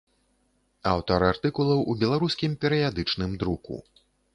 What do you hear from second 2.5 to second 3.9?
перыядычным друку.